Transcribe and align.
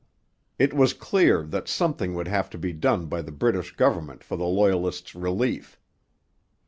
It 0.57 0.73
was 0.73 0.93
clear 0.95 1.43
that 1.43 1.67
something 1.67 2.15
would 2.15 2.27
have 2.27 2.49
to 2.49 2.57
be 2.57 2.73
done 2.73 3.05
by 3.05 3.21
the 3.21 3.31
British 3.31 3.75
government 3.75 4.23
for 4.23 4.35
the 4.35 4.45
Loyalists' 4.47 5.13
relief. 5.13 5.79